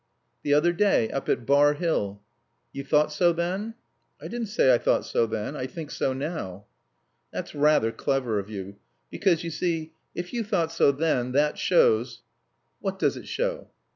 [0.41, 1.11] "The other day.
[1.11, 2.23] Up at Bar Hill."
[2.73, 3.75] "You thought so then?"
[4.19, 5.55] "I didn't say I thought so then.
[5.55, 6.65] I think so now."
[7.31, 8.77] "That's rather clever of you.
[9.11, 12.23] Because, you see, if you thought so then that shows"
[12.81, 13.69] "What does it show?"